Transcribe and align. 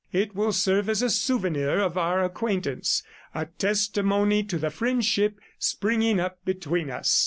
It 0.11 0.33
will 0.33 0.51
serve 0.51 0.89
as 0.89 1.03
a 1.03 1.11
souvenir 1.11 1.77
of 1.79 1.95
our 1.95 2.23
acquaintance, 2.23 3.03
a 3.35 3.45
testimony 3.45 4.41
to 4.45 4.57
the 4.57 4.71
friendship 4.71 5.37
springing 5.59 6.19
up 6.19 6.43
between 6.43 6.89
us. 6.89 7.19